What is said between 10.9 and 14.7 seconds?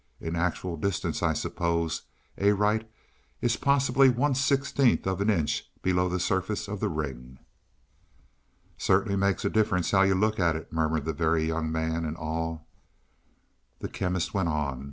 the Very Young Man in awe. The Chemist went